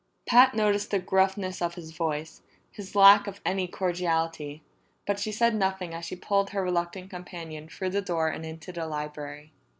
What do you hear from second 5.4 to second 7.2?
nothing as she pulled her reluctant